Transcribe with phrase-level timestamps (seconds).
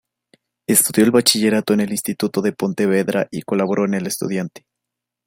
[0.65, 4.65] Estudió el bachillerato en el Instituto de Pontevedra y colaboró en "El Estudiante.